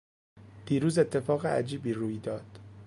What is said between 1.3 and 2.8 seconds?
عجیبی روی داد.